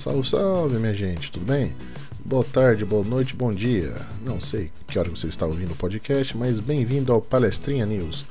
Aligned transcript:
Salve, 0.00 0.26
salve, 0.26 0.78
minha 0.78 0.94
gente, 0.94 1.30
tudo 1.30 1.44
bem? 1.44 1.74
Boa 2.24 2.42
tarde, 2.42 2.86
boa 2.86 3.04
noite, 3.04 3.36
bom 3.36 3.52
dia. 3.52 3.94
Não 4.24 4.40
sei 4.40 4.70
que 4.88 4.98
hora 4.98 5.10
você 5.10 5.26
está 5.26 5.44
ouvindo 5.44 5.72
o 5.72 5.76
podcast, 5.76 6.34
mas 6.38 6.58
bem-vindo 6.58 7.12
ao 7.12 7.20
Palestrinha 7.20 7.84
News, 7.84 8.24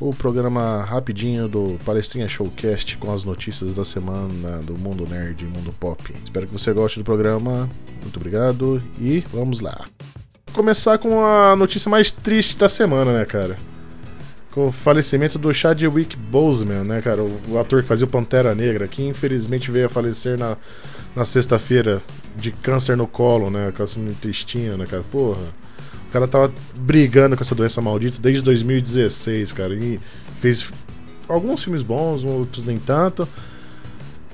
o 0.00 0.12
programa 0.12 0.82
rapidinho 0.82 1.46
do 1.46 1.78
Palestrinha 1.84 2.26
Showcast 2.26 2.98
com 2.98 3.12
as 3.14 3.22
notícias 3.22 3.72
da 3.72 3.84
semana 3.84 4.58
do 4.64 4.76
mundo 4.76 5.06
nerd 5.08 5.44
e 5.44 5.46
mundo 5.46 5.72
pop. 5.78 6.12
Espero 6.24 6.48
que 6.48 6.52
você 6.52 6.72
goste 6.72 6.98
do 6.98 7.04
programa. 7.04 7.70
Muito 8.02 8.16
obrigado 8.16 8.82
e 9.00 9.20
vamos 9.32 9.60
lá. 9.60 9.84
Começar 10.52 10.98
com 10.98 11.24
a 11.24 11.54
notícia 11.54 11.88
mais 11.88 12.10
triste 12.10 12.56
da 12.56 12.68
semana, 12.68 13.16
né, 13.16 13.24
cara? 13.24 13.56
Com 14.52 14.66
o 14.66 14.72
falecimento 14.72 15.38
do 15.38 15.52
Chadwick 15.52 16.16
Boseman, 16.16 16.84
né, 16.84 17.00
cara? 17.00 17.22
O, 17.22 17.40
o, 17.48 17.58
ator 17.58 17.82
que 17.82 17.88
fazia 17.88 18.06
o 18.06 18.10
Pantera 18.10 18.54
Negra, 18.54 18.86
que 18.86 19.02
infelizmente 19.02 19.70
veio 19.70 19.86
a 19.86 19.88
falecer 19.88 20.38
na, 20.38 20.56
na 21.16 21.24
sexta-feira 21.24 22.00
de 22.36 22.52
câncer 22.52 22.96
no 22.96 23.06
colo, 23.06 23.50
né? 23.50 23.72
Câncer 23.74 24.00
no 24.00 24.10
intestino, 24.10 24.76
né, 24.76 24.86
cara? 24.86 25.02
Porra. 25.10 25.42
O 26.08 26.12
cara 26.12 26.28
tava 26.28 26.52
brigando 26.76 27.34
com 27.34 27.42
essa 27.42 27.54
doença 27.54 27.80
maldita 27.80 28.20
desde 28.20 28.42
2016, 28.42 29.52
cara. 29.52 29.74
E 29.74 29.98
fez 30.40 30.70
alguns 31.26 31.64
filmes 31.64 31.82
bons, 31.82 32.22
outros 32.22 32.64
nem 32.64 32.78
tanto. 32.78 33.26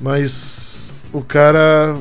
Mas 0.01 0.93
o 1.13 1.23
cara 1.23 1.97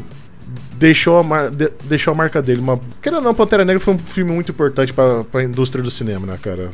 deixou 0.74 1.20
a, 1.20 1.24
mar... 1.24 1.52
de... 1.52 1.70
deixou 1.84 2.12
a 2.12 2.16
marca 2.16 2.42
dele. 2.42 2.62
Uma... 2.62 2.80
Querendo 3.00 3.20
ou 3.20 3.24
não, 3.24 3.36
Pantera 3.36 3.64
Negra 3.64 3.80
foi 3.80 3.94
um 3.94 4.00
filme 4.00 4.32
muito 4.32 4.52
importante 4.52 4.92
pra, 4.92 5.24
pra 5.24 5.44
indústria 5.44 5.84
do 5.84 5.92
cinema, 5.92 6.26
né, 6.26 6.40
cara? 6.42 6.72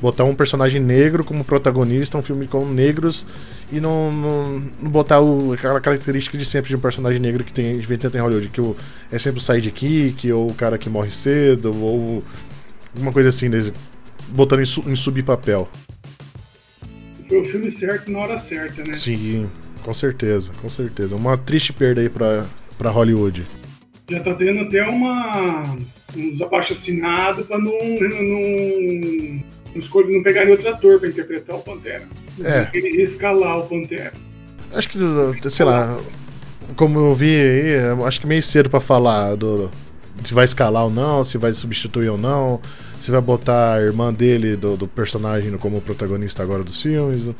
Botar 0.00 0.24
um 0.24 0.34
personagem 0.34 0.80
negro 0.80 1.24
como 1.24 1.44
protagonista, 1.44 2.18
um 2.18 2.22
filme 2.22 2.46
com 2.46 2.64
negros, 2.66 3.26
e 3.72 3.80
não, 3.80 4.12
não, 4.12 4.60
não 4.82 4.90
botar 4.90 5.20
o, 5.20 5.52
aquela 5.52 5.80
característica 5.80 6.36
de 6.36 6.44
sempre 6.44 6.68
de 6.68 6.76
um 6.76 6.80
personagem 6.80 7.20
negro 7.20 7.44
que 7.44 7.52
tem, 7.52 7.78
vem 7.78 7.98
tanto 7.98 8.16
em 8.16 8.20
Hollywood, 8.20 8.48
que 8.48 8.60
o, 8.60 8.76
é 9.10 9.18
sempre 9.18 9.38
o 9.38 9.42
sidekick, 9.42 10.30
ou 10.32 10.50
o 10.50 10.54
cara 10.54 10.78
que 10.78 10.88
morre 10.88 11.10
cedo, 11.10 11.74
ou 11.74 12.22
alguma 12.94 13.12
coisa 13.12 13.28
assim, 13.28 13.50
botando 14.28 14.60
em, 14.60 14.66
su, 14.66 14.84
em 14.86 14.96
subpapel. 14.96 15.68
Foi 17.28 17.40
o 17.40 17.44
filme 17.44 17.70
certo 17.70 18.10
na 18.12 18.20
hora 18.20 18.36
certa, 18.36 18.84
né? 18.84 18.94
Sim, 18.94 19.46
com 19.82 19.92
certeza, 19.92 20.52
com 20.60 20.68
certeza. 20.68 21.16
Uma 21.16 21.36
triste 21.36 21.72
perda 21.72 22.00
aí 22.00 22.08
pra, 22.08 22.46
pra 22.78 22.90
Hollywood. 22.90 23.44
Já 24.08 24.20
tá 24.20 24.34
tendo 24.34 24.60
até 24.60 24.84
uma 24.84 25.76
uns 26.16 26.40
abaixo 26.40 26.72
assinado 26.72 27.44
não, 27.50 27.58
não 27.58 28.22
não, 28.22 29.42
escolhe, 29.78 30.14
não 30.14 30.22
pegar 30.22 30.48
outro 30.48 30.68
ator 30.68 30.98
pra 30.98 31.08
interpretar 31.08 31.56
o 31.56 31.60
Pantera. 31.60 32.04
É. 32.42 32.68
Ele 32.72 33.02
escalar 33.02 33.58
o 33.58 33.66
Pantera. 33.66 34.12
Acho 34.72 34.88
que, 34.88 35.50
sei 35.50 35.64
lá, 35.64 35.96
como 36.74 36.98
eu 36.98 37.14
vi 37.14 37.40
aí, 37.40 38.04
acho 38.06 38.20
que 38.20 38.26
meio 38.26 38.42
cedo 38.42 38.68
pra 38.68 38.80
falar 38.80 39.36
do, 39.36 39.70
se 40.24 40.34
vai 40.34 40.44
escalar 40.44 40.84
ou 40.84 40.90
não, 40.90 41.22
se 41.22 41.38
vai 41.38 41.52
substituir 41.54 42.08
ou 42.08 42.18
não, 42.18 42.60
se 42.98 43.10
vai 43.10 43.20
botar 43.20 43.74
a 43.74 43.80
irmã 43.80 44.12
dele, 44.12 44.56
do, 44.56 44.76
do 44.76 44.88
personagem, 44.88 45.56
como 45.58 45.80
protagonista 45.80 46.42
agora 46.42 46.62
dos 46.62 46.80
filmes. 46.80 47.30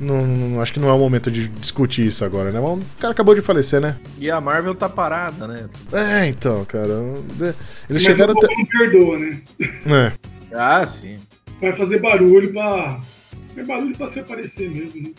Não, 0.00 0.26
não, 0.26 0.60
acho 0.60 0.72
que 0.72 0.80
não 0.80 0.88
é 0.88 0.92
o 0.92 0.98
momento 0.98 1.30
de 1.30 1.46
discutir 1.48 2.06
isso 2.06 2.24
agora, 2.24 2.50
né? 2.50 2.58
O 2.58 2.80
cara 2.98 3.12
acabou 3.12 3.34
de 3.34 3.40
falecer, 3.40 3.80
né? 3.80 3.96
E 4.18 4.30
a 4.30 4.40
Marvel 4.40 4.74
tá 4.74 4.88
parada, 4.88 5.46
né? 5.46 5.68
É, 5.92 6.26
então, 6.26 6.64
cara. 6.64 6.92
Eles 7.38 7.54
Mas 7.88 8.02
chegaram 8.02 8.34
até. 8.36 8.48
Não 8.48 8.66
perdoa, 8.66 9.18
né? 9.18 9.42
É. 9.86 10.12
Ah, 10.52 10.86
sim 10.86 11.18
vai 11.62 11.72
fazer 11.72 12.00
barulho 12.00 12.52
pra. 12.52 13.00
É 13.56 13.62
barulho 13.62 13.96
pra 13.96 14.08
se 14.08 14.18
aparecer 14.20 14.68
mesmo, 14.68 15.02
né? 15.02 15.10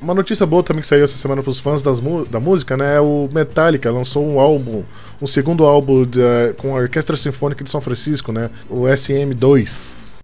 Uma 0.00 0.14
notícia 0.14 0.46
boa 0.46 0.62
também 0.62 0.80
que 0.80 0.86
saiu 0.86 1.04
essa 1.04 1.18
semana 1.18 1.42
pros 1.42 1.60
fãs 1.60 1.82
das, 1.82 2.00
da 2.30 2.40
música, 2.40 2.76
né? 2.76 2.96
É 2.96 3.00
o 3.00 3.28
Metallica 3.32 3.90
lançou 3.90 4.26
um 4.26 4.40
álbum, 4.40 4.82
um 5.20 5.26
segundo 5.26 5.64
álbum 5.64 6.04
de, 6.04 6.54
com 6.56 6.74
a 6.74 6.80
Orquestra 6.80 7.16
Sinfônica 7.16 7.62
de 7.62 7.70
São 7.70 7.82
Francisco, 7.82 8.32
né? 8.32 8.50
O 8.70 8.82
SM2. 8.84 10.20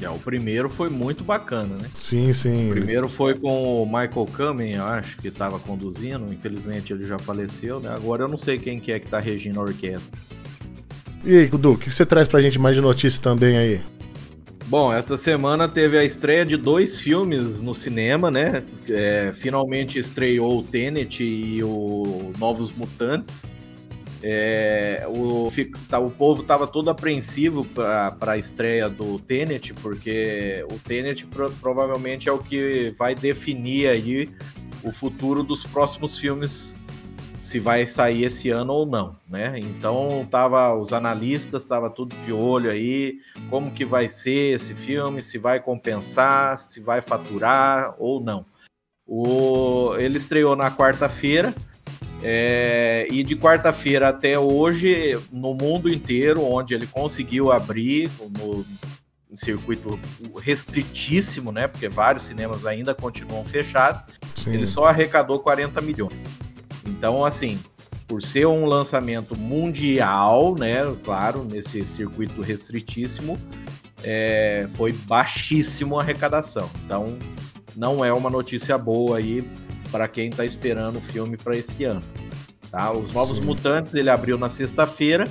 É, 0.00 0.08
o 0.08 0.18
primeiro 0.18 0.70
foi 0.70 0.88
muito 0.88 1.24
bacana, 1.24 1.76
né? 1.76 1.88
Sim, 1.94 2.32
sim. 2.32 2.70
O 2.70 2.74
primeiro 2.74 3.08
foi 3.08 3.34
com 3.34 3.82
o 3.82 3.86
Michael 3.86 4.28
Kamen, 4.32 4.74
eu 4.74 4.84
acho, 4.84 5.16
que 5.18 5.28
estava 5.28 5.58
conduzindo. 5.58 6.32
Infelizmente 6.32 6.92
ele 6.92 7.04
já 7.04 7.18
faleceu, 7.18 7.80
né? 7.80 7.90
Agora 7.92 8.22
eu 8.22 8.28
não 8.28 8.36
sei 8.36 8.58
quem 8.58 8.78
que 8.78 8.92
é 8.92 9.00
que 9.00 9.08
tá 9.08 9.18
regindo 9.18 9.58
a 9.58 9.64
orquestra. 9.64 10.16
E 11.24 11.36
aí, 11.36 11.46
Dudu, 11.46 11.72
o 11.72 11.78
que 11.78 11.90
você 11.90 12.06
traz 12.06 12.26
pra 12.26 12.40
gente 12.40 12.58
mais 12.58 12.74
de 12.76 12.82
notícia 12.82 13.20
também 13.20 13.56
aí? 13.56 13.80
Bom, 14.72 14.90
essa 14.90 15.18
semana 15.18 15.68
teve 15.68 15.98
a 15.98 16.02
estreia 16.02 16.46
de 16.46 16.56
dois 16.56 16.98
filmes 16.98 17.60
no 17.60 17.74
cinema, 17.74 18.30
né? 18.30 18.64
É, 18.88 19.30
finalmente 19.30 19.98
estreou 19.98 20.60
o 20.60 20.62
Tenet 20.62 21.22
e 21.22 21.62
o 21.62 22.32
Novos 22.38 22.72
Mutantes. 22.72 23.52
É, 24.22 25.06
o, 25.10 25.52
tá, 25.90 25.98
o 25.98 26.10
povo 26.10 26.40
estava 26.40 26.66
todo 26.66 26.88
apreensivo 26.88 27.66
para 27.66 28.32
a 28.32 28.38
estreia 28.38 28.88
do 28.88 29.18
Tenet, 29.18 29.74
porque 29.74 30.64
o 30.72 30.78
Tenet 30.78 31.26
pro, 31.26 31.52
provavelmente 31.60 32.30
é 32.30 32.32
o 32.32 32.38
que 32.38 32.94
vai 32.96 33.14
definir 33.14 33.88
aí 33.88 34.30
o 34.82 34.90
futuro 34.90 35.42
dos 35.42 35.64
próximos 35.66 36.16
filmes 36.16 36.78
se 37.42 37.58
vai 37.58 37.86
sair 37.88 38.24
esse 38.24 38.50
ano 38.50 38.72
ou 38.72 38.86
não, 38.86 39.16
né? 39.28 39.58
Então 39.58 40.24
tava 40.30 40.74
os 40.76 40.92
analistas 40.92 41.66
tava 41.66 41.90
tudo 41.90 42.14
de 42.24 42.32
olho 42.32 42.70
aí, 42.70 43.18
como 43.50 43.72
que 43.72 43.84
vai 43.84 44.08
ser 44.08 44.54
esse 44.54 44.74
filme, 44.74 45.20
se 45.20 45.38
vai 45.38 45.58
compensar, 45.58 46.56
se 46.60 46.78
vai 46.78 47.00
faturar 47.00 47.96
ou 47.98 48.20
não. 48.20 48.46
O, 49.04 49.96
ele 49.98 50.18
estreou 50.18 50.54
na 50.54 50.70
quarta-feira 50.70 51.52
é, 52.22 53.08
e 53.10 53.24
de 53.24 53.34
quarta-feira 53.34 54.08
até 54.08 54.38
hoje 54.38 55.20
no 55.32 55.52
mundo 55.52 55.92
inteiro, 55.92 56.44
onde 56.44 56.72
ele 56.74 56.86
conseguiu 56.86 57.50
abrir 57.50 58.08
no 58.38 58.64
em 59.32 59.36
circuito 59.36 59.98
restritíssimo, 60.42 61.50
né? 61.50 61.66
Porque 61.66 61.88
vários 61.88 62.24
cinemas 62.24 62.66
ainda 62.66 62.94
continuam 62.94 63.42
fechados. 63.46 64.02
Sim. 64.36 64.52
Ele 64.52 64.66
só 64.66 64.84
arrecadou 64.84 65.40
40 65.40 65.80
milhões. 65.80 66.28
Então, 67.02 67.24
assim, 67.24 67.58
por 68.06 68.22
ser 68.22 68.46
um 68.46 68.64
lançamento 68.64 69.36
mundial, 69.36 70.54
né? 70.56 70.82
Claro, 71.02 71.42
nesse 71.42 71.84
circuito 71.84 72.40
restritíssimo, 72.40 73.36
é, 74.04 74.68
foi 74.70 74.92
baixíssimo 74.92 75.98
a 75.98 76.02
arrecadação. 76.02 76.70
Então, 76.84 77.18
não 77.74 78.04
é 78.04 78.12
uma 78.12 78.30
notícia 78.30 78.78
boa 78.78 79.18
aí 79.18 79.42
para 79.90 80.06
quem 80.06 80.28
está 80.28 80.44
esperando 80.44 80.98
o 80.98 81.00
filme 81.00 81.36
para 81.36 81.56
esse 81.56 81.82
ano. 81.82 82.04
Tá? 82.70 82.92
Os 82.92 83.10
Novos 83.10 83.38
Sim. 83.38 83.46
Mutantes 83.46 83.96
ele 83.96 84.08
abriu 84.08 84.38
na 84.38 84.48
sexta-feira 84.48 85.24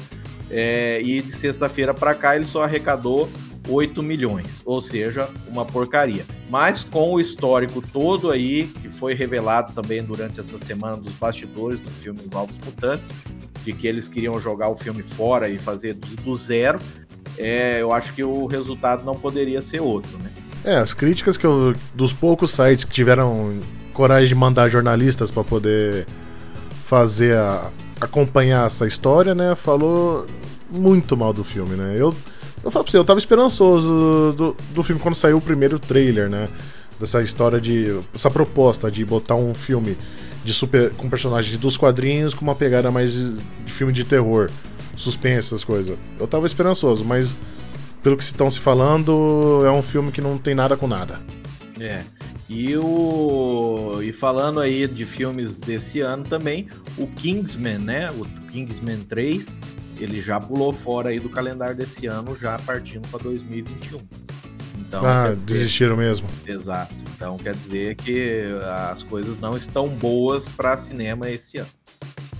é, 0.50 1.02
e 1.02 1.22
de 1.22 1.32
sexta-feira 1.32 1.94
para 1.94 2.14
cá 2.14 2.36
ele 2.36 2.44
só 2.44 2.66
arrecadou 2.66 3.30
8 3.68 4.02
milhões, 4.02 4.62
ou 4.66 4.82
seja, 4.82 5.30
uma 5.48 5.66
porcaria. 5.66 6.26
Mas 6.50 6.84
com 6.84 7.14
o 7.14 7.20
histórico 7.20 7.82
todo 7.82 8.32
aí, 8.32 8.68
que 8.82 8.90
foi 8.90 9.14
revelado 9.14 9.74
também 9.74 10.04
durante 10.04 10.40
essa 10.40 10.58
semana 10.58 10.98
dos 10.98 11.14
bastidores 11.14 11.80
do 11.80 11.92
filme 11.92 12.20
Novos 12.32 12.58
Mutantes, 12.60 13.16
de 13.64 13.74
que 13.74 13.88
eles 13.88 14.08
queriam 14.08 14.40
jogar 14.40 14.70
o 14.70 14.76
filme 14.76 15.04
fora 15.04 15.48
e 15.50 15.58
fazer 15.58 15.94
do 15.94 16.36
zero, 16.36 16.80
é, 17.38 17.82
eu 17.82 17.94
acho 17.94 18.14
que 18.14 18.24
o 18.24 18.46
resultado 18.46 19.04
não 19.04 19.16
poderia 19.16 19.62
ser 19.62 19.82
outro, 19.82 20.18
né? 20.18 20.32
É, 20.64 20.76
as 20.76 20.94
críticas 20.94 21.38
que 21.38 21.46
eu, 21.46 21.74
dos 21.94 22.14
poucos 22.14 22.52
sites 22.52 22.86
que 22.86 22.92
tiveram 22.92 23.60
coragem 23.94 24.30
de 24.30 24.36
mandar 24.36 24.70
jornalistas 24.70 25.32
para 25.32 25.44
poder 25.44 26.06
fazer 26.84 27.36
a, 27.36 27.72
acompanhar 28.00 28.66
essa 28.66 28.86
história, 28.86 29.34
né, 29.34 29.56
falou 29.56 30.26
muito 30.70 31.18
mal 31.18 31.34
do 31.34 31.44
filme, 31.44 31.76
né? 31.76 31.96
Eu 31.98 32.16
eu 32.64 32.72
falo 32.72 32.84
pra 32.84 32.92
você, 32.92 32.98
eu 32.98 33.04
tava 33.04 33.20
esperançoso 33.20 34.34
do, 34.38 34.56
do 34.74 34.84
filme 34.84 35.02
quando 35.02 35.16
saiu 35.16 35.38
o 35.38 35.42
primeiro 35.42 35.80
trailer, 35.80 36.30
né? 36.30 36.48
Dessa 37.00 37.22
história 37.22 37.60
de. 37.60 38.00
essa 38.14 38.30
proposta 38.30 38.92
de 38.92 39.04
botar 39.04 39.36
um 39.36 39.54
filme 39.54 39.98
de 40.46 40.54
super. 40.54 40.92
com 40.92 41.10
personagens 41.10 41.58
dos 41.58 41.76
quadrinhos 41.76 42.34
com 42.34 42.44
uma 42.44 42.56
pegada 42.56 42.92
mais 42.92 43.14
de 43.14 43.74
filme 43.74 43.92
de 43.92 44.04
terror, 44.04 44.50
suspense, 44.96 45.48
essas 45.48 45.64
coisas. 45.64 45.98
Eu 46.20 46.28
tava 46.28 46.46
esperançoso, 46.46 47.04
mas 47.04 47.36
pelo 48.04 48.16
que 48.16 48.24
estão 48.24 48.50
se 48.50 48.60
falando, 48.60 49.62
é 49.66 49.72
um 49.72 49.82
filme 49.82 50.12
que 50.12 50.22
não 50.22 50.38
tem 50.38 50.54
nada 50.54 50.78
com 50.78 50.88
nada. 50.88 51.20
É. 51.80 52.04
E 52.48 52.76
o 52.76 54.00
e 54.04 54.12
falando 54.12 54.60
aí 54.60 54.88
de 54.88 55.06
filmes 55.06 55.58
desse 55.58 56.02
ano 56.02 56.24
também, 56.24 56.68
o 56.98 57.08
Kingsman, 57.08 57.80
né? 57.80 58.12
O 58.12 58.26
Kingsman 58.52 59.00
3 59.08 59.62
ele 60.04 60.22
já 60.22 60.40
pulou 60.40 60.74
fora 60.74 61.10
aí 61.10 61.20
do 61.20 61.30
calendário 61.30 61.76
desse 61.76 62.08
ano, 62.08 62.38
já 62.38 62.58
partindo 62.60 63.08
para 63.08 63.24
2021. 63.24 64.00
Então, 64.80 65.06
ah, 65.06 65.34
desistiram 65.46 65.96
mesmo. 65.96 66.28
Exato. 66.46 66.94
Então 67.16 67.38
quer 67.38 67.54
dizer 67.54 67.96
que 67.96 68.46
as 68.90 69.04
coisas 69.04 69.40
não 69.40 69.56
estão 69.56 69.88
boas 69.88 70.48
para 70.48 70.76
cinema 70.76 71.30
esse 71.30 71.60
ano. 71.60 71.70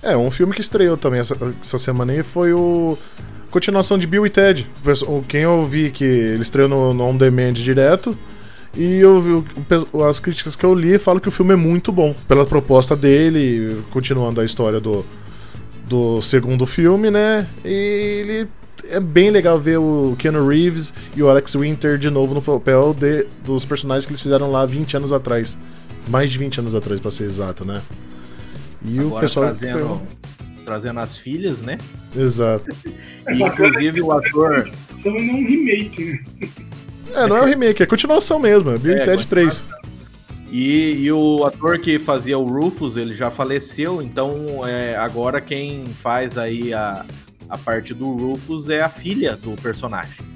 É, 0.02 0.16
um 0.16 0.30
filme 0.30 0.52
que 0.52 0.60
estreou 0.60 0.96
também 0.96 1.20
essa, 1.20 1.36
essa 1.60 1.78
semana 1.78 2.12
aí 2.12 2.22
foi 2.22 2.52
o 2.52 2.98
continuação 3.50 3.96
de 3.96 4.06
Bill 4.06 4.26
e 4.26 4.30
Ted. 4.30 4.68
Quem 5.28 5.42
eu 5.42 5.64
vi 5.64 5.90
que 5.90 6.04
ele 6.04 6.42
estreou 6.42 6.68
no, 6.68 6.92
no 6.92 7.04
On 7.04 7.16
Demand 7.16 7.52
direto 7.52 8.16
E 8.74 8.98
eu 8.98 9.20
vi 9.20 9.44
as 10.08 10.18
críticas 10.18 10.56
que 10.56 10.64
eu 10.64 10.74
li 10.74 10.98
falam 10.98 11.20
que 11.20 11.28
o 11.28 11.32
filme 11.32 11.52
é 11.52 11.56
muito 11.56 11.92
bom. 11.92 12.14
Pela 12.26 12.44
proposta 12.44 12.96
dele, 12.96 13.82
continuando 13.90 14.40
a 14.40 14.44
história 14.44 14.80
do, 14.80 15.06
do 15.88 16.22
segundo 16.22 16.66
filme, 16.66 17.10
né? 17.10 17.46
E 17.64 17.68
ele 17.68 18.48
é 18.88 19.00
bem 19.00 19.30
legal 19.30 19.58
ver 19.58 19.78
o 19.78 20.14
Keanu 20.18 20.46
Reeves 20.46 20.92
e 21.16 21.22
o 21.22 21.28
Alex 21.28 21.54
Winter 21.54 21.98
de 21.98 22.10
novo 22.10 22.34
no 22.34 22.42
papel 22.42 22.94
de, 22.94 23.26
dos 23.44 23.64
personagens 23.64 24.06
que 24.06 24.12
eles 24.12 24.22
fizeram 24.22 24.50
lá 24.50 24.66
20 24.66 24.96
anos 24.96 25.12
atrás. 25.12 25.56
Mais 26.08 26.30
de 26.30 26.38
20 26.38 26.60
anos 26.60 26.74
atrás, 26.74 26.98
para 26.98 27.10
ser 27.10 27.24
exato, 27.24 27.64
né? 27.64 27.80
E 28.84 28.98
Agora 28.98 29.16
o 29.16 29.20
pessoal. 29.20 29.54
Trazendo, 29.54 30.02
trazendo 30.64 31.00
as 31.00 31.16
filhas, 31.16 31.62
né? 31.62 31.78
Exato. 32.16 32.64
e, 33.28 33.42
inclusive 33.42 34.02
o 34.02 34.12
ator. 34.12 34.68
São 34.90 35.12
um 35.12 35.46
remake, 35.46 36.04
né? 36.04 36.48
É, 37.14 37.26
não 37.26 37.36
é 37.36 37.42
um 37.42 37.46
remake, 37.46 37.82
é 37.82 37.86
continuação 37.86 38.38
mesmo, 38.38 38.70
é 38.70 38.78
Bill 38.78 38.94
é, 38.94 39.04
Ted 39.04 39.26
3. 39.26 39.66
E, 40.52 41.06
e, 41.06 41.10
o 41.10 41.46
ator 41.46 41.78
que 41.78 41.98
fazia 41.98 42.38
o 42.38 42.44
Rufus, 42.44 42.98
ele 42.98 43.14
já 43.14 43.30
faleceu, 43.30 44.02
então 44.02 44.68
é, 44.68 44.94
agora 44.94 45.40
quem 45.40 45.86
faz 45.86 46.36
aí 46.36 46.74
a, 46.74 47.06
a 47.48 47.56
parte 47.56 47.94
do 47.94 48.12
Rufus 48.12 48.68
é 48.68 48.82
a 48.82 48.88
filha 48.90 49.34
do 49.34 49.52
personagem. 49.62 50.32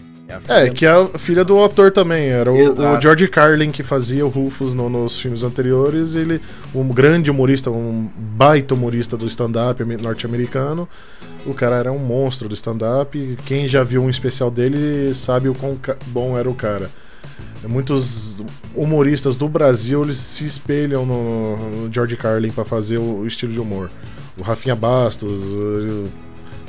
É, 0.49 0.67
é 0.67 0.71
que 0.71 0.87
é 0.87 0.91
a 0.91 1.19
filha 1.19 1.45
do 1.45 1.63
ator 1.63 1.93
também. 1.93 2.31
Era 2.31 2.51
o, 2.51 2.57
o, 2.57 3.01
George 3.01 3.29
Carlin 3.29 3.71
que 3.71 3.83
fazia 3.83 4.27
o 4.27 4.29
Rufus 4.29 4.73
no, 4.75 4.89
nos 4.89 5.19
filmes 5.19 5.43
anteriores. 5.43 6.15
Ele, 6.15 6.41
um 6.75 6.89
grande 6.89 7.31
humorista, 7.31 7.71
um 7.71 8.11
baita 8.17 8.75
humorista 8.75 9.19
do 9.19 9.27
stand-up 9.27 9.85
norte-americano. 9.85 10.89
O 11.45 11.55
cara 11.55 11.77
era 11.77 11.93
um 11.93 11.99
monstro 11.99 12.49
do 12.49 12.55
stand-up. 12.55 13.39
Quem 13.45 13.69
já 13.69 13.85
viu 13.85 14.03
um 14.03 14.11
especial 14.11 14.51
dele 14.51 15.15
sabe 15.15 15.49
o 15.49 15.55
quão 15.55 15.79
bom 16.07 16.37
era 16.37 16.51
o 16.51 16.55
cara. 16.55 16.91
Muitos 17.65 18.45
humoristas 18.75 19.37
do 19.37 19.49
Brasil 19.49 20.03
eles 20.03 20.19
se 20.19 20.45
espelham 20.45 21.05
no, 21.05 21.57
no 21.57 21.93
George 21.93 22.17
Carlin 22.17 22.51
para 22.51 22.65
fazer 22.65 22.99
o, 22.99 23.21
o, 23.21 23.27
estilo 23.27 23.53
de 23.53 23.59
humor. 23.59 23.91
O 24.39 24.43
Rafinha 24.43 24.77
Bastos, 24.77 25.43
o 25.45 26.05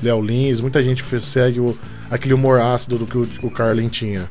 Léo 0.02 0.22
Lins, 0.22 0.60
muita 0.60 0.82
gente 0.82 1.04
segue 1.22 1.60
o, 1.60 1.78
aquele 2.10 2.34
humor 2.34 2.60
ácido 2.60 2.98
do 2.98 3.06
que 3.06 3.18
o, 3.18 3.28
o 3.44 3.52
Carlin 3.52 3.90
tinha. 3.90 4.28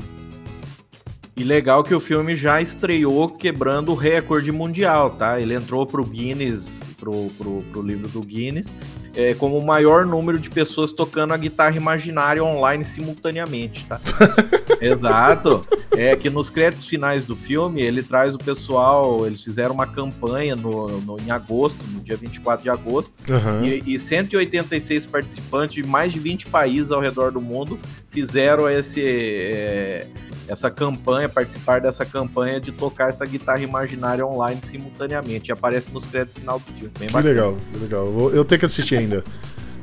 E 1.37 1.44
legal 1.44 1.84
que 1.84 1.94
o 1.94 2.00
filme 2.00 2.34
já 2.34 2.62
estreou 2.62 3.29
quebrando 3.29 3.93
o 3.93 3.94
recorde 3.94 4.50
mundial, 4.50 5.11
tá? 5.11 5.38
Ele 5.38 5.52
entrou 5.52 5.87
pro 5.87 6.02
Guinness, 6.02 6.81
pro, 6.99 7.31
pro, 7.37 7.62
pro 7.70 7.82
livro 7.82 8.08
do 8.08 8.22
Guinness, 8.22 8.75
é, 9.14 9.34
como 9.34 9.58
o 9.58 9.64
maior 9.64 10.06
número 10.06 10.38
de 10.38 10.49
pessoas 10.49 10.93
tocando 10.93 11.34
a 11.34 11.37
guitarra 11.37 11.76
imaginária 11.76 12.43
online 12.43 12.87
simultaneamente, 12.87 13.84
tá? 13.84 14.00
Exato. 14.81 15.67
É 15.93 16.14
que 16.14 16.28
nos 16.28 16.50
créditos 16.50 16.87
finais 16.87 17.25
do 17.25 17.34
filme, 17.34 17.82
ele 17.82 18.02
traz 18.02 18.34
o 18.34 18.38
pessoal, 18.38 19.26
eles 19.26 19.43
fizeram 19.43 19.75
uma 19.75 19.87
campanha 19.87 20.55
no, 20.55 21.00
no 21.00 21.17
em 21.20 21.31
agosto, 21.31 21.78
no 21.90 22.00
dia 22.00 22.17
24 22.17 22.62
de 22.62 22.70
agosto, 22.70 23.14
uhum. 23.28 23.64
e, 23.64 23.94
e 23.94 23.99
186 23.99 25.06
participantes 25.06 25.75
de 25.75 25.87
mais 25.87 26.12
de 26.12 26.19
20 26.19 26.46
países 26.46 26.90
ao 26.90 27.00
redor 27.00 27.32
do 27.32 27.40
mundo 27.40 27.78
fizeram 28.11 28.69
esse... 28.69 29.02
É, 29.02 30.06
essa 30.49 30.70
campanha, 30.70 31.29
participar 31.29 31.81
dessa 31.81 32.05
campanha 32.05 32.61
de 32.61 32.70
tocar 32.70 33.08
essa 33.08 33.26
guitarra 33.26 33.61
imaginária 33.61 34.25
online 34.25 34.61
simultaneamente. 34.62 35.49
E 35.49 35.52
aparece 35.52 35.93
nos 35.93 36.06
créditos 36.06 36.38
final 36.38 36.58
do 36.58 36.72
filme. 36.72 36.93
Bem 36.99 37.08
que 37.08 37.14
bacana. 37.14 37.34
legal, 37.34 37.56
que 37.72 37.79
legal. 37.81 38.31
Eu 38.32 38.44
tenho 38.44 38.58
que 38.61 38.64
assistir 38.64 38.96
ainda. 38.96 39.25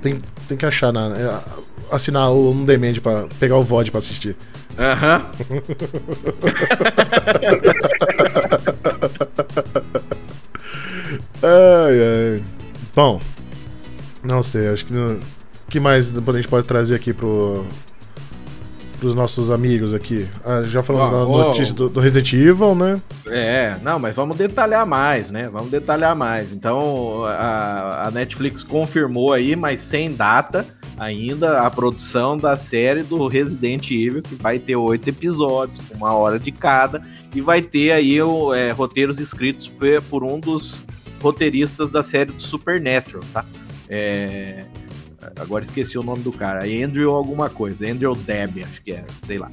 tem, 0.02 0.22
tem 0.48 0.58
que 0.58 0.66
achar 0.66 0.92
na. 0.92 1.08
É, 1.18 1.40
assinar 1.92 2.32
um 2.32 2.64
demand 2.66 2.96
pra 3.02 3.28
pegar 3.40 3.58
o 3.58 3.64
VOD 3.64 3.92
pra 3.92 4.00
assistir. 4.00 4.36
Aham. 4.78 5.26
ai, 11.42 12.00
ai. 12.00 12.44
Bom, 12.96 13.22
não 14.24 14.42
sei, 14.44 14.70
acho 14.70 14.86
que. 14.86 14.94
O 14.94 15.20
que 15.70 15.80
mais 15.80 16.16
a 16.16 16.32
gente 16.34 16.48
pode 16.48 16.68
trazer 16.68 16.96
aqui 16.96 17.14
pro, 17.14 17.66
dos 19.04 19.14
nossos 19.14 19.52
amigos 19.52 19.94
aqui. 19.94 20.28
Ah, 20.46 20.64
já 20.64 20.82
falamos 20.82 21.10
ah, 21.10 21.12
da 21.12 21.26
notícia 21.26 21.74
do, 21.74 21.90
do, 21.90 22.00
Resident 22.00 22.34
Evil, 22.34 22.74
né? 22.74 23.02
É, 23.28 23.76
não, 23.84 24.00
mas 24.00 24.16
vamos 24.16 24.38
detalhar 24.38 24.86
mais, 24.86 25.30
né? 25.30 25.50
Vamos 25.52 25.70
detalhar 25.70 26.16
mais. 26.16 26.54
Então, 26.54 27.26
a, 27.26 28.08
a 28.08 28.12
Netflix 28.12 28.64
confirmou 28.64 29.34
aí, 29.34 29.56
mas 29.56 29.82
sem 29.82 30.14
data 30.14 30.66
ainda, 30.98 31.62
a 31.62 31.70
produção 31.70 32.38
da 32.38 32.56
série 32.56 33.04
do 33.04 33.28
Resident 33.28 33.90
Evil, 33.92 34.22
que 34.22 34.36
vai 34.36 34.60
ter 34.60 34.76
oito 34.76 35.08
episódios, 35.10 35.82
uma 35.96 36.14
hora 36.14 36.40
de 36.40 36.52
cada, 36.52 37.02
e 37.36 37.42
vai 37.42 37.62
ter 37.62 37.92
aí 37.92 38.18
é, 38.56 38.72
roteiros 38.72 39.20
escritos 39.20 39.68
por, 39.68 40.02
por 40.04 40.24
um 40.24 40.40
dos 40.40 40.86
roteiristas 41.22 41.90
da 41.90 42.04
série 42.04 42.32
do 42.32 42.42
Supernatural, 42.42 43.24
tá? 43.34 43.46
É, 43.90 44.66
Agora 45.40 45.64
esqueci 45.64 45.98
o 45.98 46.04
nome 46.04 46.22
do 46.22 46.32
cara. 46.32 46.64
Andrew 46.64 47.12
alguma 47.12 47.50
coisa. 47.50 47.90
Andrew 47.90 48.16
Deb, 48.16 48.64
acho 48.64 48.82
que 48.82 48.92
é, 48.92 49.06
sei 49.26 49.38
lá. 49.38 49.50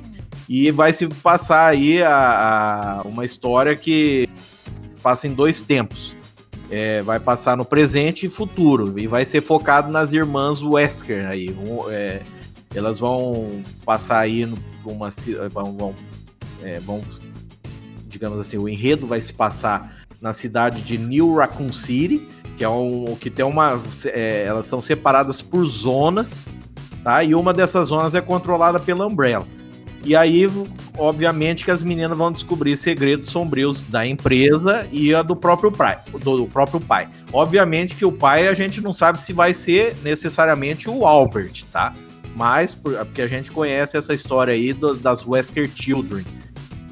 E 0.49 0.71
vai 0.71 0.93
se 0.93 1.07
passar 1.07 1.69
aí 1.69 2.03
a, 2.03 3.01
a 3.01 3.03
uma 3.03 3.25
história 3.25 3.77
que 3.77 4.29
passa 5.03 5.27
em 5.27 5.33
dois 5.33 5.63
tempos. 5.63 6.17
É, 6.71 7.03
vai 7.03 7.19
passar 7.19 7.57
no 7.57 7.65
presente 7.65 8.27
e 8.27 8.29
futuro. 8.29 8.99
E 8.99 9.07
vai 9.07 9.25
ser 9.25 9.41
focado 9.41 9.91
nas 9.91 10.13
irmãs 10.13 10.63
Wesker 10.63 11.27
aí. 11.27 11.51
Um, 11.51 11.91
é, 11.91 12.21
elas 12.75 12.99
vão 12.99 13.63
passar 13.85 14.21
aí 14.21 14.47
numa. 14.47 15.11
Vão, 15.51 15.77
vão, 15.77 15.95
é, 16.63 16.79
vão, 16.81 17.03
digamos 18.07 18.39
assim, 18.39 18.57
o 18.57 18.69
enredo 18.69 19.07
vai 19.07 19.21
se 19.21 19.33
passar 19.33 19.97
na 20.21 20.33
cidade 20.33 20.83
de 20.83 20.97
New 20.99 21.35
Raccoon 21.35 21.73
City 21.73 22.27
que 22.61 22.65
é 22.65 22.69
um 22.69 23.17
que 23.19 23.31
tem 23.31 23.43
uma 23.43 23.81
é, 24.05 24.45
elas 24.47 24.67
são 24.67 24.83
separadas 24.83 25.41
por 25.41 25.65
zonas, 25.65 26.47
tá? 27.03 27.25
E 27.25 27.35
uma 27.35 27.55
dessas 27.55 27.89
zonas 27.89 28.15
é 28.15 28.21
controlada 28.21 28.79
pela 28.79 29.07
Umbrella. 29.07 29.47
E 30.03 30.17
aí, 30.17 30.47
obviamente, 30.97 31.65
que 31.65 31.71
as 31.71 31.85
meninas 31.85 32.17
vão 32.17 32.33
descobrir 32.33 32.77
segredos 32.77 33.29
sombrios 33.29 33.83
da 33.83 34.07
empresa 34.07 34.87
e 34.91 35.15
a 35.15 35.23
do 35.23 35.37
próprio 35.37 35.71
pai, 35.71 35.99
do, 36.23 36.39
do 36.39 36.47
próprio 36.47 36.81
pai. 36.81 37.09
Obviamente 37.33 37.95
que 37.95 38.05
o 38.05 38.13
pai 38.13 38.49
a 38.49 38.55
gente 38.55 38.81
não 38.81 38.93
sabe 38.93 39.21
se 39.21 39.33
vai 39.33 39.53
ser 39.53 39.95
necessariamente 40.03 40.89
o 40.89 41.05
Albert, 41.05 41.65
tá? 41.71 41.93
Mas 42.35 42.75
porque 42.75 43.21
a 43.21 43.29
gente 43.29 43.51
conhece 43.51 43.97
essa 43.97 44.15
história 44.15 44.55
aí 44.55 44.73
do, 44.73 44.95
das 44.95 45.27
Wesker 45.27 45.71
Children 45.75 46.25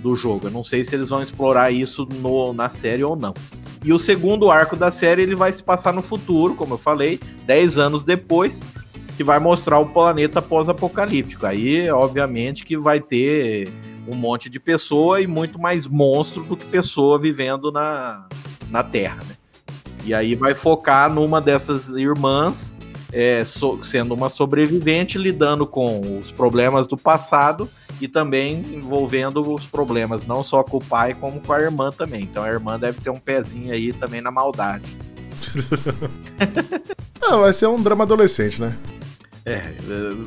do 0.00 0.14
jogo. 0.14 0.48
Eu 0.48 0.50
não 0.50 0.62
sei 0.62 0.84
se 0.84 0.94
eles 0.94 1.08
vão 1.08 1.22
explorar 1.22 1.70
isso 1.70 2.06
no, 2.20 2.52
na 2.52 2.68
série 2.68 3.04
ou 3.04 3.16
não. 3.16 3.34
E 3.84 3.92
o 3.92 3.98
segundo 3.98 4.50
arco 4.50 4.76
da 4.76 4.90
série 4.90 5.22
ele 5.22 5.34
vai 5.34 5.52
se 5.52 5.62
passar 5.62 5.92
no 5.92 6.02
futuro, 6.02 6.54
como 6.54 6.74
eu 6.74 6.78
falei, 6.78 7.18
10 7.46 7.78
anos 7.78 8.02
depois, 8.02 8.62
que 9.18 9.24
vai 9.24 9.40
mostrar 9.40 9.80
o 9.80 9.86
planeta 9.86 10.40
pós-apocalíptico. 10.40 11.44
Aí, 11.44 11.90
obviamente, 11.90 12.64
que 12.64 12.78
vai 12.78 13.00
ter 13.00 13.68
um 14.06 14.14
monte 14.14 14.48
de 14.48 14.60
pessoa 14.60 15.20
e 15.20 15.26
muito 15.26 15.58
mais 15.58 15.88
monstro 15.88 16.44
do 16.44 16.56
que 16.56 16.64
pessoa 16.64 17.18
vivendo 17.18 17.72
na, 17.72 18.28
na 18.70 18.84
Terra, 18.84 19.24
né? 19.28 19.34
E 20.04 20.14
aí 20.14 20.36
vai 20.36 20.54
focar 20.54 21.12
numa 21.12 21.40
dessas 21.40 21.88
irmãs, 21.88 22.76
é, 23.12 23.44
so, 23.44 23.82
sendo 23.82 24.14
uma 24.14 24.28
sobrevivente, 24.28 25.18
lidando 25.18 25.66
com 25.66 26.20
os 26.22 26.30
problemas 26.30 26.86
do 26.86 26.96
passado 26.96 27.68
e 28.00 28.06
também 28.06 28.64
envolvendo 28.72 29.52
os 29.52 29.66
problemas 29.66 30.24
não 30.24 30.44
só 30.44 30.62
com 30.62 30.76
o 30.76 30.84
pai, 30.84 31.12
como 31.12 31.40
com 31.40 31.52
a 31.52 31.60
irmã 31.60 31.90
também. 31.90 32.22
Então 32.22 32.44
a 32.44 32.48
irmã 32.48 32.78
deve 32.78 33.00
ter 33.00 33.10
um 33.10 33.18
pezinho 33.18 33.72
aí 33.72 33.92
também 33.92 34.20
na 34.20 34.30
maldade. 34.30 34.96
ah, 37.20 37.36
vai 37.36 37.52
ser 37.52 37.66
um 37.66 37.82
drama 37.82 38.04
adolescente, 38.04 38.60
né? 38.60 38.78
É, 39.48 39.72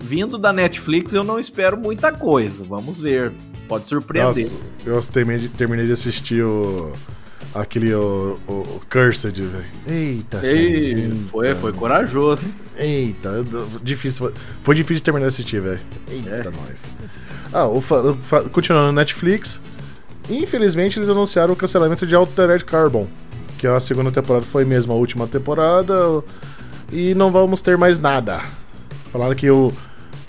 vindo 0.02 0.38
da 0.38 0.52
Netflix 0.52 1.14
eu 1.14 1.24
não 1.24 1.40
espero 1.40 1.78
muita 1.78 2.12
coisa. 2.12 2.64
Vamos 2.64 3.00
ver. 3.00 3.32
Pode 3.68 3.88
surpreender. 3.88 4.44
Nossa, 4.44 4.56
eu 4.86 5.02
terminei, 5.04 5.48
terminei 5.48 5.86
de 5.86 5.92
assistir 5.94 6.44
o 6.44 6.92
aquele 7.54 7.94
o, 7.94 8.38
o 8.48 8.82
Cursed, 8.90 9.42
velho. 9.42 9.66
Eita, 9.86 10.42
Ei, 10.44 11.12
foi, 11.26 11.54
foi 11.56 11.74
corajoso, 11.74 12.46
hein? 12.46 12.54
Eita, 12.78 13.44
difícil, 13.84 14.32
foi 14.62 14.76
difícil 14.76 15.04
terminar 15.04 15.28
de 15.28 15.34
assistir, 15.34 15.62
velho. 15.62 15.80
Eita, 16.10 16.30
é. 16.30 16.44
nós. 16.44 16.90
Ah, 17.54 17.68
o, 17.68 17.80
o, 17.80 18.50
continuando 18.50 18.88
no 18.88 18.94
Netflix, 18.94 19.60
infelizmente 20.30 20.98
eles 20.98 21.10
anunciaram 21.10 21.54
o 21.54 21.56
cancelamento 21.56 22.08
de 22.08 22.16
Altered 22.16 22.64
Carbon, 22.64 23.08
que 23.58 23.68
a 23.68 23.80
segunda 23.80 24.12
temporada 24.12 24.46
foi 24.46 24.64
mesmo 24.64 24.94
a 24.94 24.96
última 24.96 25.28
temporada 25.28 25.94
e 26.92 27.14
não 27.14 27.32
vamos 27.32 27.62
ter 27.62 27.78
mais 27.78 28.00
nada. 28.00 28.42
Falaram 29.12 29.36
que 29.36 29.50
o 29.50 29.74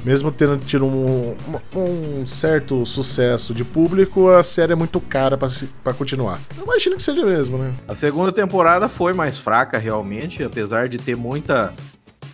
mesmo 0.05 0.33
tendo 0.33 0.59
tido 0.59 0.85
um, 0.85 1.37
um, 1.75 2.27
certo 2.27 2.85
sucesso 2.85 3.55
de 3.55 3.65
público, 3.65 4.29
a 4.29 4.43
série 4.43 4.73
é 4.73 4.75
muito 4.75 5.01
cara 5.01 5.39
para 5.39 5.95
continuar. 5.95 6.41
Eu 6.57 6.65
imagino 6.65 6.97
que 6.97 7.03
seja 7.03 7.25
mesmo, 7.25 7.57
né? 7.57 7.73
A 7.87 7.95
segunda 7.95 8.33
temporada 8.33 8.89
foi 8.89 9.13
mais 9.13 9.39
fraca, 9.39 9.79
realmente, 9.79 10.43
apesar 10.43 10.89
de 10.89 10.99
ter 10.99 11.17
muita, 11.17 11.73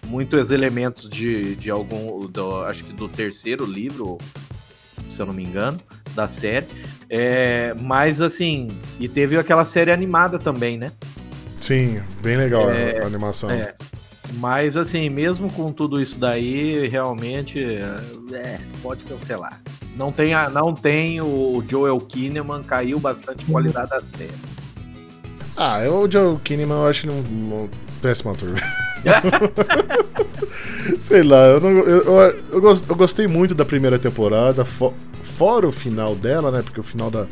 muitos 0.06 0.50
elementos 0.50 1.08
de, 1.08 1.56
de 1.56 1.70
algum. 1.70 2.26
Do, 2.26 2.62
acho 2.62 2.84
que 2.84 2.92
do 2.92 3.08
terceiro 3.08 3.66
livro, 3.66 4.16
se 5.10 5.20
eu 5.20 5.26
não 5.26 5.34
me 5.34 5.44
engano, 5.44 5.78
da 6.14 6.26
série. 6.26 6.66
É, 7.10 7.74
mas 7.80 8.20
assim, 8.22 8.68
e 8.98 9.08
teve 9.08 9.36
aquela 9.36 9.64
série 9.64 9.90
animada 9.90 10.38
também, 10.38 10.78
né? 10.78 10.90
Sim, 11.60 12.00
bem 12.22 12.36
legal 12.36 12.70
é, 12.70 12.98
a, 12.98 13.02
a 13.02 13.06
animação. 13.06 13.50
É. 13.50 13.74
Mas 14.34 14.76
assim, 14.76 15.08
mesmo 15.08 15.50
com 15.50 15.72
tudo 15.72 16.00
isso 16.00 16.18
daí, 16.18 16.86
realmente 16.88 17.60
é, 18.32 18.58
pode 18.82 19.04
cancelar. 19.04 19.60
Não 19.96 20.12
tem, 20.12 20.32
a, 20.32 20.48
não 20.48 20.72
tem 20.72 21.20
o 21.20 21.62
Joel 21.68 21.98
Kinnaman, 21.98 22.62
caiu 22.62 23.00
bastante 23.00 23.44
qualidade 23.46 23.90
da 23.90 24.00
série. 24.00 24.30
Ah, 25.56 25.82
eu, 25.82 25.98
o 25.98 26.10
Joel 26.10 26.40
Kinnaman 26.44 26.76
eu 26.76 26.86
acho 26.86 27.06
ele 27.06 27.14
um, 27.14 27.64
um 27.64 27.68
péssimo 28.00 28.30
ator. 28.30 28.54
Sei 30.98 31.22
lá, 31.22 31.46
eu, 31.46 31.60
não, 31.60 31.70
eu, 31.70 32.02
eu, 32.02 32.38
eu, 32.52 32.96
gostei 32.96 33.26
muito 33.26 33.54
da 33.54 33.64
primeira 33.64 33.98
temporada, 33.98 34.64
for, 34.64 34.94
fora 35.22 35.66
o 35.66 35.72
final 35.72 36.14
dela, 36.14 36.50
né? 36.50 36.62
Porque 36.62 36.80
o 36.80 36.82
final 36.82 37.10
da 37.10 37.26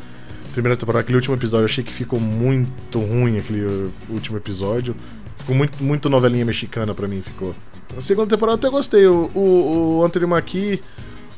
primeira 0.53 0.75
temporada, 0.75 1.01
aquele 1.01 1.17
último 1.17 1.35
episódio, 1.35 1.63
eu 1.63 1.67
achei 1.67 1.83
que 1.83 1.93
ficou 1.93 2.19
muito 2.19 2.99
ruim 2.99 3.37
aquele 3.37 3.91
último 4.09 4.37
episódio. 4.37 4.95
Ficou 5.37 5.55
muito, 5.55 5.83
muito 5.83 6.09
novelinha 6.09 6.45
mexicana 6.45 6.93
pra 6.93 7.07
mim, 7.07 7.21
ficou. 7.21 7.55
A 7.97 8.01
segunda 8.01 8.29
temporada 8.35 8.57
eu 8.57 8.67
até 8.67 8.69
gostei. 8.69 9.07
O, 9.07 9.29
o, 9.33 9.97
o 9.99 10.03
Anthony 10.03 10.25
Mackie 10.25 10.81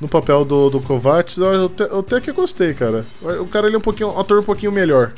no 0.01 0.08
papel 0.08 0.46
do, 0.46 0.70
do 0.70 0.79
Kovacs, 0.79 1.38
eu 1.38 1.65
até, 1.65 1.84
eu 1.84 2.00
até 2.00 2.22
que 2.22 2.32
gostei, 2.32 2.74
cara. 2.74 3.06
O 3.41 3.48
cara 3.48 3.68
ele 3.68 3.75
é 3.75 3.79
um 3.79 3.82
pouquinho, 3.82 4.10
um 4.10 4.20
ator 4.20 4.39
um 4.39 4.44
pouquinho 4.44 4.72
melhor. 4.72 5.13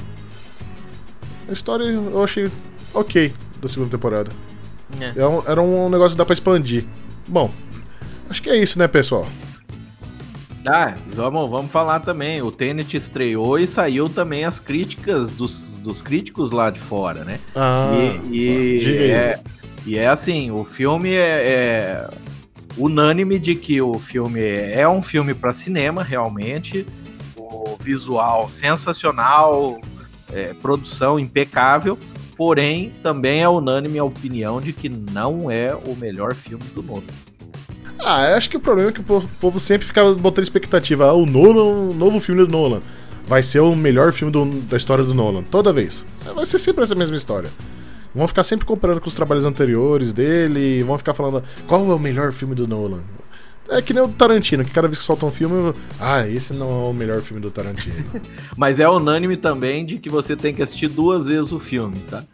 A 1.48 1.52
história 1.52 1.86
eu 1.86 2.24
achei 2.24 2.50
ok 2.94 3.34
da 3.62 3.68
segunda 3.68 3.92
temporada. 3.92 4.32
É. 5.00 5.14
Era, 5.16 5.30
um, 5.30 5.44
era 5.48 5.62
um 5.62 5.90
negócio 5.90 6.12
que 6.12 6.18
dá 6.18 6.26
pra 6.26 6.34
expandir. 6.34 6.86
Bom, 7.28 7.52
acho 8.30 8.42
que 8.42 8.50
é 8.50 8.58
isso, 8.58 8.78
né, 8.80 8.88
pessoal? 8.88 9.28
Ah, 10.66 10.94
vamos, 11.08 11.50
vamos 11.50 11.72
falar 11.72 12.00
também. 12.02 12.42
O 12.42 12.52
Tenet 12.52 12.96
estreou 12.96 13.58
e 13.58 13.66
saiu 13.66 14.08
também 14.08 14.46
as 14.46 14.60
críticas 14.60 15.32
dos, 15.32 15.78
dos 15.78 16.02
críticos 16.02 16.52
lá 16.52 16.70
de 16.70 16.80
fora, 16.80 17.24
né? 17.24 17.40
Ah, 17.56 17.92
e, 18.30 18.80
e, 18.80 19.12
é, 19.12 19.40
e 19.86 19.98
é 19.98 20.08
assim, 20.08 20.52
o 20.52 20.64
filme 20.64 21.14
é, 21.14 21.20
é 21.20 22.10
unânime 22.78 23.40
de 23.40 23.56
que 23.56 23.82
o 23.82 23.98
filme 24.00 24.42
é 24.42 24.88
um 24.88 25.02
filme 25.02 25.34
para 25.34 25.54
cinema, 25.54 26.04
realmente. 26.04 26.86
O 27.36 27.76
visual 27.80 28.50
sensacional, 28.50 29.80
é, 30.32 30.54
produção 30.54 31.20
impecável, 31.20 31.98
porém 32.38 32.92
também 33.02 33.42
é 33.42 33.50
unânime 33.50 34.00
a 34.00 34.04
opinião 34.04 34.62
de 34.62 34.74
que 34.74 34.90
não 34.90 35.50
é 35.50 35.76
o 35.76 35.96
melhor 35.96 36.36
filme 36.36 36.66
do 36.76 36.84
Nolan. 36.84 37.04
Ah, 38.04 38.36
acho 38.36 38.50
que 38.50 38.58
o 38.58 38.60
problema 38.60 38.90
é 38.90 38.94
que 38.94 39.00
o 39.00 39.04
povo, 39.04 39.28
o 39.28 39.40
povo 39.40 39.60
sempre 39.60 39.86
fica 39.86 40.04
botando 40.14 40.44
expectativa. 40.44 41.06
Ah, 41.06 41.14
o 41.14 41.26
Nolan, 41.26 41.64
o 41.64 41.94
novo 41.94 42.20
filme 42.20 42.46
do 42.46 42.52
Nolan, 42.52 42.82
vai 43.28 43.44
ser 43.44 43.60
o 43.60 43.76
melhor 43.76 44.12
filme 44.12 44.32
do, 44.32 44.46
da 44.62 44.76
história 44.78 45.04
do 45.04 45.14
Nolan, 45.14 45.44
toda 45.44 45.72
vez. 45.72 46.06
Vai 46.36 46.46
ser 46.46 46.60
sempre 46.60 46.84
essa 46.84 46.96
mesma 46.96 47.16
história. 47.16 47.50
Vão 48.14 48.28
ficar 48.28 48.44
sempre 48.44 48.66
comparando 48.66 49.00
com 49.00 49.08
os 49.08 49.16
trabalhos 49.16 49.46
anteriores 49.46 50.12
dele, 50.12 50.84
vão 50.84 50.98
ficar 50.98 51.14
falando 51.14 51.44
qual 51.66 51.90
é 51.90 51.96
o 51.96 52.00
melhor 52.00 52.32
filme 52.32 52.54
do 52.54 52.68
Nolan. 52.68 53.02
É 53.70 53.82
que 53.82 53.94
nem 53.94 54.04
o 54.04 54.10
Tarantino, 54.10 54.66
que 54.66 54.72
cada 54.72 54.88
vez 54.88 54.98
que 54.98 55.04
solta 55.04 55.26
um 55.26 55.30
filme, 55.30 55.74
ah, 55.98 56.28
esse 56.28 56.54
não 56.54 56.70
é 56.70 56.90
o 56.90 56.94
melhor 56.94 57.22
filme 57.22 57.42
do 57.42 57.50
Tarantino. 57.50 58.06
Mas 58.58 58.82
é 58.82 58.90
unânime 58.90 59.38
também 59.38 59.86
de 59.86 59.98
que 59.98 60.10
você 60.10 60.36
tem 60.36 60.54
que 60.54 60.62
assistir 60.62 60.90
duas 60.90 61.28
vezes 61.28 61.54
o 61.54 61.60
filme, 61.60 62.00
tá? 62.10 62.26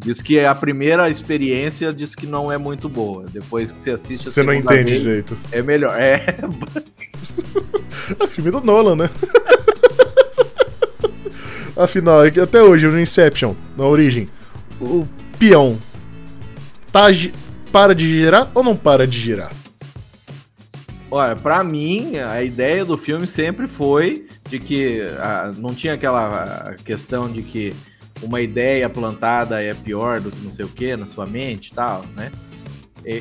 Diz 0.00 0.22
que 0.22 0.38
a 0.38 0.54
primeira 0.54 1.10
experiência 1.10 1.92
diz 1.92 2.14
que 2.14 2.24
não 2.24 2.52
é 2.52 2.56
muito 2.56 2.88
boa. 2.88 3.24
Depois 3.32 3.72
que 3.72 3.80
você 3.80 3.90
assiste 3.90 4.28
a 4.28 4.30
Você 4.30 4.44
não 4.44 4.54
entende 4.54 4.92
vez, 4.92 5.02
direito. 5.02 5.36
É 5.50 5.60
melhor. 5.60 5.98
É. 5.98 6.24
é 8.20 8.26
filme 8.28 8.52
do 8.52 8.60
Nolan, 8.60 8.94
né? 8.94 9.10
Afinal, 11.76 12.24
é 12.24 12.28
até 12.28 12.62
hoje, 12.62 12.86
no 12.86 13.00
Inception, 13.00 13.56
na 13.76 13.86
origem, 13.86 14.28
o 14.80 15.04
peão 15.36 15.76
tá, 16.92 17.06
para 17.72 17.92
de 17.92 18.08
girar 18.08 18.50
ou 18.54 18.62
não 18.62 18.76
para 18.76 19.04
de 19.04 19.18
girar? 19.18 19.52
Olha, 21.10 21.34
pra 21.34 21.64
mim, 21.64 22.18
a 22.18 22.40
ideia 22.42 22.84
do 22.84 22.96
filme 22.96 23.26
sempre 23.26 23.66
foi 23.66 24.28
de 24.48 24.60
que 24.60 25.02
ah, 25.18 25.50
não 25.56 25.74
tinha 25.74 25.94
aquela 25.94 26.76
questão 26.84 27.28
de 27.28 27.42
que 27.42 27.74
uma 28.22 28.40
ideia 28.40 28.88
plantada 28.88 29.62
é 29.62 29.74
pior 29.74 30.20
do 30.20 30.30
que 30.30 30.42
não 30.42 30.50
sei 30.50 30.64
o 30.64 30.68
que 30.68 30.96
na 30.96 31.06
sua 31.06 31.26
mente 31.26 31.68
e 31.68 31.74
tal, 31.74 32.04
né? 32.16 32.30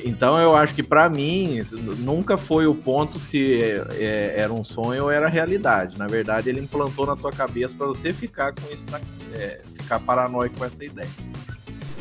Então 0.04 0.38
eu 0.38 0.54
acho 0.54 0.76
que 0.76 0.84
para 0.84 1.08
mim 1.08 1.62
nunca 2.00 2.36
foi 2.36 2.68
o 2.68 2.76
ponto 2.76 3.18
se 3.18 3.62
é, 3.62 3.86
é, 3.92 4.34
era 4.36 4.52
um 4.52 4.64
sonho 4.64 5.04
ou 5.04 5.12
era 5.12 5.30
realidade. 5.30 5.98
Na 5.98 6.08
verdade, 6.08 6.50
ele 6.50 6.60
implantou 6.60 7.06
na 7.06 7.16
tua 7.16 7.32
cabeça 7.32 7.74
para 7.74 7.88
você 7.88 8.12
ficar 8.12 8.54
com 8.54 8.74
isso, 8.74 8.86
é, 9.34 9.62
ficar 9.78 10.00
paranoico 10.02 10.58
com 10.58 10.66
essa 10.66 10.84
ideia 10.84 11.08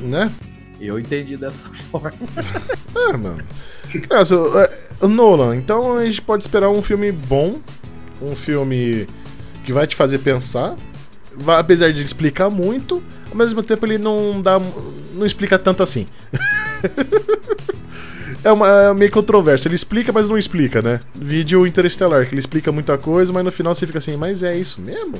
né? 0.01 0.31
Eu 0.81 0.99
entendi 0.99 1.37
dessa 1.37 1.69
forma. 1.91 2.13
é, 2.95 3.17
mano. 3.17 3.45
Caso, 4.09 4.47
é, 4.59 5.07
Nolan, 5.07 5.57
então 5.57 5.97
a 5.97 6.05
gente 6.05 6.21
pode 6.21 6.43
esperar 6.43 6.69
um 6.69 6.83
filme 6.83 7.11
bom, 7.13 7.61
um 8.21 8.35
filme 8.35 9.07
que 9.65 9.73
vai 9.73 9.87
te 9.87 9.97
fazer 9.97 10.19
pensar, 10.19 10.77
apesar 11.59 11.93
de 11.93 12.03
explicar 12.03 12.51
muito, 12.51 13.03
ao 13.31 13.37
mesmo 13.37 13.63
tempo 13.63 13.85
ele 13.87 13.99
não 13.99 14.41
dá, 14.41 14.61
não 15.15 15.27
explica 15.27 15.59
tanto 15.59 15.83
assim. 15.83 16.07
é, 18.43 18.53
uma, 18.53 18.69
é 18.69 18.95
meio 18.95 19.11
controverso. 19.11 19.67
Ele 19.67 19.75
explica, 19.75 20.13
mas 20.13 20.29
não 20.29 20.39
explica, 20.39 20.81
né? 20.81 21.01
Vídeo 21.15 21.67
Interestelar, 21.67 22.27
que 22.27 22.33
ele 22.33 22.41
explica 22.41 22.71
muita 22.71 22.97
coisa, 22.97 23.33
mas 23.33 23.45
no 23.45 23.51
final 23.51 23.75
você 23.75 23.87
fica 23.87 23.99
assim, 23.99 24.17
mas 24.17 24.43
é 24.43 24.57
isso 24.57 24.81
mesmo? 24.81 25.15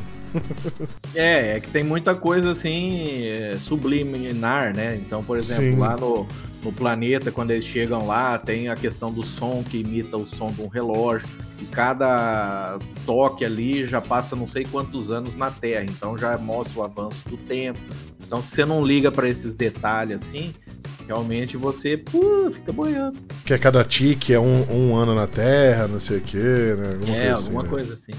é, 1.15 1.57
é 1.57 1.61
que 1.61 1.71
tem 1.71 1.83
muita 1.83 2.15
coisa 2.15 2.53
assim 2.53 3.27
é, 3.27 3.57
subliminar, 3.59 4.77
né? 4.77 4.97
Então, 4.97 5.25
por 5.25 5.39
exemplo, 5.39 5.73
Sim. 5.73 5.79
lá 5.79 5.97
no, 5.97 6.27
no 6.63 6.73
planeta, 6.73 7.33
quando 7.33 7.51
eles 7.51 7.65
chegam 7.65 8.07
lá, 8.07 8.39
tem 8.39 8.69
a 8.69 8.77
questão 8.77 9.13
do 9.13 9.25
som 9.25 9.65
que 9.69 9.79
imita 9.79 10.17
o 10.17 10.27
som 10.27 10.53
de 10.53 10.63
um 10.63 10.69
relógio. 10.69 11.29
E 11.61 11.65
cada 11.65 12.79
toque 13.05 13.45
ali 13.45 13.87
já 13.87 14.01
passa 14.01 14.37
não 14.37 14.47
sei 14.47 14.65
quantos 14.65 15.11
anos 15.11 15.35
na 15.35 15.51
Terra, 15.51 15.85
então 15.85 16.19
já 16.19 16.37
mostra 16.37 16.81
o 16.81 16.85
avanço 16.85 17.27
do 17.29 17.37
tempo. 17.37 17.81
Então, 18.25 18.43
se 18.43 18.51
você 18.51 18.65
não 18.65 18.85
liga 18.85 19.11
para 19.11 19.29
esses 19.29 19.55
detalhes 19.55 20.23
assim, 20.23 20.53
realmente 21.07 21.57
você 21.57 21.97
pô, 21.97 22.51
fica 22.51 22.73
boiando. 22.73 23.19
Que 23.45 23.55
é 23.55 23.59
cada 23.59 23.83
tique 23.85 24.35
é 24.35 24.41
um, 24.41 24.67
um, 24.71 24.97
ano 24.97 25.15
na 25.15 25.27
Terra, 25.27 25.87
não 25.87 26.01
sei 26.01 26.19
o 26.19 26.21
quê, 26.21 26.39
né? 26.39 26.93
Alguma 26.93 27.17
é, 27.17 27.29
coisa 27.29 27.35
alguma 27.35 27.61
assim, 27.61 27.71
né? 27.71 27.77
coisa 27.77 27.93
assim. 27.93 28.13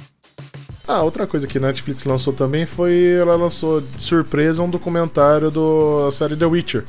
Ah, 0.87 1.03
outra 1.03 1.27
coisa 1.27 1.45
que 1.45 1.57
a 1.57 1.61
Netflix 1.61 2.05
lançou 2.05 2.31
também 2.31 2.65
foi. 2.65 3.17
Ela 3.19 3.35
lançou 3.35 3.81
de 3.81 4.01
surpresa 4.01 4.63
um 4.63 4.69
documentário 4.69 5.51
da 5.51 6.09
série 6.11 6.37
The 6.37 6.45
Witcher. 6.45 6.85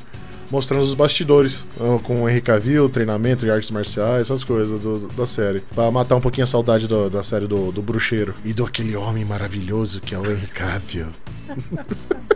Mostrando 0.50 0.82
os 0.82 0.94
bastidores, 0.94 1.64
ah, 1.78 1.98
com 2.02 2.22
o 2.22 2.28
Henry 2.28 2.40
Cavill, 2.40 2.88
treinamento 2.88 3.44
de 3.44 3.50
artes 3.50 3.70
marciais, 3.70 4.22
essas 4.22 4.42
coisas 4.42 4.80
do, 4.80 5.08
da 5.08 5.26
série. 5.26 5.60
Pra 5.74 5.90
matar 5.90 6.16
um 6.16 6.20
pouquinho 6.20 6.44
a 6.44 6.46
saudade 6.46 6.86
do, 6.86 7.10
da 7.10 7.22
série 7.22 7.46
do, 7.46 7.70
do 7.70 7.82
bruxeiro. 7.82 8.34
E 8.44 8.52
do 8.52 8.64
aquele 8.64 8.96
homem 8.96 9.24
maravilhoso 9.24 10.00
que 10.00 10.14
é 10.14 10.18
o 10.18 10.24
Henry 10.24 10.46
Cavill. 10.46 11.08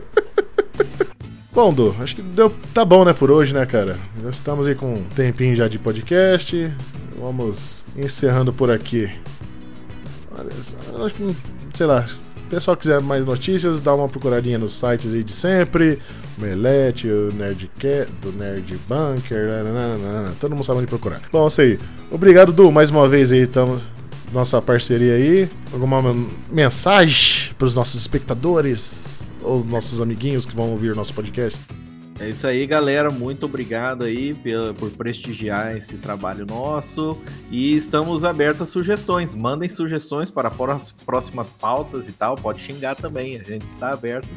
Bom, 1.55 1.73
Du, 1.73 1.95
acho 2.01 2.17
que 2.17 2.23
deu, 2.23 2.49
tá 2.73 2.83
bom, 2.83 3.05
né, 3.05 3.13
por 3.13 3.31
hoje, 3.31 3.53
né, 3.53 3.67
cara? 3.67 3.99
Já 4.23 4.31
estamos 4.31 4.67
aí 4.67 4.75
com 4.75 4.95
um 4.95 5.05
tempinho 5.05 5.55
já 5.55 5.69
de 5.69 5.79
podcast. 5.79 6.75
Vamos 7.21 7.85
encerrando 7.95 8.55
por 8.55 8.71
aqui. 8.71 9.13
Olha, 10.31 10.49
acho 11.05 11.15
que, 11.15 11.37
sei 11.75 11.85
lá, 11.85 12.07
pessoal 12.53 12.77
quiser 12.77 13.01
mais 13.01 13.25
notícias, 13.25 13.81
dá 13.81 13.95
uma 13.95 14.07
procuradinha 14.07 14.59
nos 14.59 14.73
sites 14.73 15.15
aí 15.15 15.25
de 15.25 15.33
sempre. 15.33 15.99
Melete, 16.37 17.09
o 17.09 17.33
Nerdcat, 17.33 18.11
do 18.21 18.31
Nerd 18.33 18.79
Bunker, 18.87 19.49
nananana, 19.49 20.35
todo 20.39 20.55
mundo 20.55 20.65
sabe 20.65 20.81
onde 20.81 20.87
procurar. 20.87 21.23
Bom, 21.33 21.45
é 21.45 21.49
isso 21.49 21.61
aí. 21.63 21.79
Obrigado, 22.11 22.53
Du, 22.53 22.71
mais 22.71 22.91
uma 22.91 23.09
vez 23.09 23.33
aí, 23.33 23.47
tamo, 23.47 23.81
nossa 24.33 24.61
parceria 24.61 25.15
aí. 25.15 25.49
Alguma 25.73 26.15
mensagem 26.51 27.55
para 27.57 27.67
os 27.67 27.75
nossos 27.75 27.99
espectadores? 27.99 29.23
os 29.45 29.65
nossos 29.65 30.01
amiguinhos 30.01 30.45
que 30.45 30.55
vão 30.55 30.71
ouvir 30.71 30.93
o 30.93 30.95
nosso 30.95 31.13
podcast. 31.13 31.59
É 32.23 32.29
isso 32.29 32.47
aí, 32.47 32.65
galera. 32.69 33.11
Muito 33.11 33.47
obrigado 33.47 34.05
aí 34.05 34.33
por 34.79 34.91
prestigiar 34.91 35.77
esse 35.77 35.97
trabalho 35.97 36.47
nosso. 36.47 37.19
E 37.51 37.77
estamos 37.77 38.23
abertos 38.23 38.63
a 38.63 38.67
sugestões. 38.71 39.35
Mandem 39.35 39.69
sugestões 39.69 40.31
para 40.31 40.49
próximas 41.05 41.51
pautas 41.51 42.09
e 42.09 42.13
tal. 42.13 42.37
Pode 42.37 42.61
xingar 42.61 42.95
também. 42.95 43.41
A 43.41 43.43
gente 43.43 43.67
está 43.67 43.93
aberto 43.93 44.29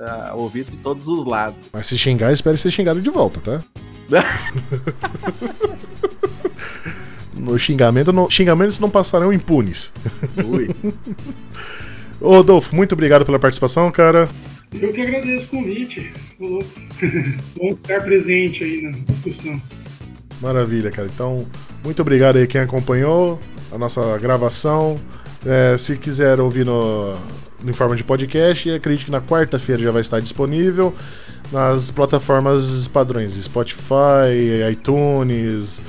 a 0.00 0.34
ouvir 0.34 0.64
de 0.64 0.78
todos 0.78 1.06
os 1.06 1.26
lados. 1.26 1.64
Mas 1.70 1.86
se 1.86 1.98
xingar, 1.98 2.32
espere 2.32 2.56
ser 2.56 2.70
xingado 2.70 3.02
de 3.02 3.10
volta, 3.10 3.38
tá? 3.40 3.62
no 7.36 7.58
xingamento, 7.58 8.10
no, 8.10 8.30
xingamentos 8.30 8.80
não 8.80 8.88
passarão 8.88 9.30
impunes. 9.30 9.92
Ui. 10.46 10.74
Rodolfo, 12.22 12.74
muito 12.74 12.92
obrigado 12.92 13.26
pela 13.26 13.38
participação, 13.38 13.92
cara. 13.92 14.30
Eu 14.80 14.92
que 14.92 15.00
agradeço 15.00 15.46
o 15.46 15.48
convite. 15.48 16.12
Bom 16.40 17.68
estar 17.68 18.02
presente 18.02 18.64
aí 18.64 18.82
na 18.82 18.90
discussão. 18.90 19.60
Maravilha, 20.40 20.90
cara. 20.90 21.08
Então, 21.12 21.46
muito 21.82 22.02
obrigado 22.02 22.36
aí 22.36 22.46
quem 22.46 22.60
acompanhou 22.60 23.38
a 23.72 23.78
nossa 23.78 24.18
gravação. 24.18 24.96
É, 25.46 25.76
se 25.76 25.96
quiser 25.96 26.40
ouvir 26.40 26.64
no, 26.64 27.14
em 27.64 27.72
forma 27.72 27.94
de 27.94 28.02
podcast 28.02 28.70
acredito 28.70 29.06
que 29.06 29.12
na 29.12 29.20
quarta-feira 29.20 29.82
já 29.82 29.90
vai 29.90 30.00
estar 30.00 30.20
disponível 30.20 30.94
nas 31.52 31.90
plataformas 31.90 32.88
padrões 32.88 33.34
Spotify, 33.34 34.70
iTunes, 34.70 35.82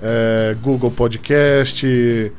é, 0.00 0.56
Google 0.62 0.90
Podcast. 0.90 2.32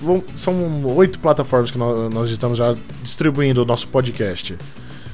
Vão, 0.00 0.22
são 0.36 0.84
oito 0.96 1.18
plataformas 1.18 1.70
que 1.70 1.78
nós, 1.78 2.12
nós 2.12 2.30
estamos 2.30 2.58
já 2.58 2.74
distribuindo 3.02 3.62
o 3.62 3.64
nosso 3.64 3.88
podcast. 3.88 4.56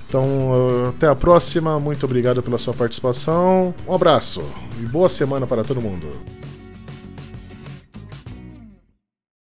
Então, 0.08 0.88
até 0.88 1.06
a 1.06 1.14
próxima. 1.14 1.78
Muito 1.78 2.06
obrigado 2.06 2.42
pela 2.42 2.56
sua 2.56 2.72
participação. 2.72 3.74
Um 3.86 3.94
abraço 3.94 4.42
e 4.80 4.86
boa 4.86 5.08
semana 5.08 5.46
para 5.46 5.62
todo 5.62 5.82
mundo. 5.82 6.08